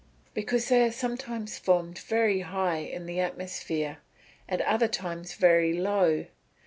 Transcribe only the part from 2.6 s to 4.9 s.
in the atmosphere, at other